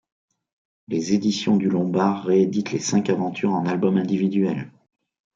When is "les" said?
0.87-1.13, 2.71-2.79